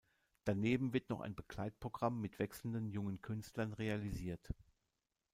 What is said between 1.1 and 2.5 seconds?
noch ein Begleitprogramm mit